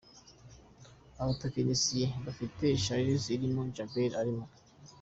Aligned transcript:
abatekinisye 1.21 2.03
dufite 2.25 2.65
Shassir 2.83 3.31
arimo, 3.39 3.61
Djabel 3.69 4.11
arimo. 4.21 4.45